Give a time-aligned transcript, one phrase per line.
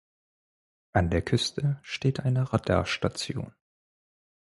[0.93, 3.53] An der Küste steht eine Radarstation.